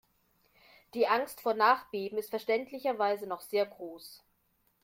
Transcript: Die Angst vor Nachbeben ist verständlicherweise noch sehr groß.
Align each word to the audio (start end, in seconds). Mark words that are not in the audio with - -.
Die 0.95 1.05
Angst 1.07 1.41
vor 1.41 1.53
Nachbeben 1.53 2.17
ist 2.17 2.31
verständlicherweise 2.31 3.27
noch 3.27 3.41
sehr 3.41 3.67
groß. 3.67 4.23